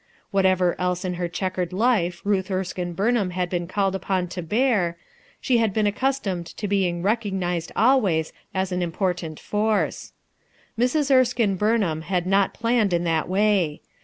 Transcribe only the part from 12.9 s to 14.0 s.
in that way.